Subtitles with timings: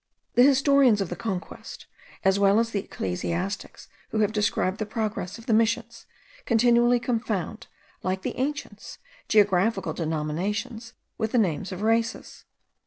[0.33, 1.85] The historians of the conquest,
[2.25, 6.07] as well as the ecclesiastics who have described the progress of the Missions,
[6.47, 7.67] continually confound,
[8.01, 12.45] like the ancients, geographical denominations with the names of races.